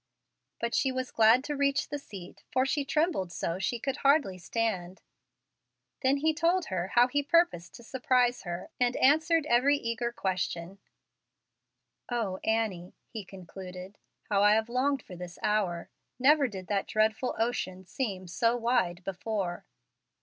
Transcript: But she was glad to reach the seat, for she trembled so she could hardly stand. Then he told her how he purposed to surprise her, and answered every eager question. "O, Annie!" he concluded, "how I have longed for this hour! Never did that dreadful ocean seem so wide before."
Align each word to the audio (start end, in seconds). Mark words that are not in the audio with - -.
But 0.59 0.73
she 0.73 0.91
was 0.91 1.11
glad 1.11 1.43
to 1.43 1.55
reach 1.55 1.89
the 1.89 1.99
seat, 1.99 2.41
for 2.51 2.65
she 2.65 2.83
trembled 2.83 3.31
so 3.31 3.59
she 3.59 3.77
could 3.77 3.97
hardly 3.97 4.39
stand. 4.39 5.03
Then 6.01 6.17
he 6.17 6.33
told 6.33 6.65
her 6.73 6.87
how 6.95 7.07
he 7.07 7.21
purposed 7.21 7.75
to 7.75 7.83
surprise 7.83 8.41
her, 8.41 8.71
and 8.79 8.95
answered 8.95 9.45
every 9.45 9.77
eager 9.77 10.11
question. 10.11 10.79
"O, 12.09 12.37
Annie!" 12.37 12.95
he 13.09 13.23
concluded, 13.23 13.99
"how 14.23 14.41
I 14.41 14.55
have 14.55 14.69
longed 14.69 15.03
for 15.03 15.15
this 15.15 15.37
hour! 15.43 15.91
Never 16.17 16.47
did 16.47 16.65
that 16.65 16.87
dreadful 16.87 17.35
ocean 17.37 17.85
seem 17.85 18.25
so 18.25 18.57
wide 18.57 19.03
before." 19.03 19.67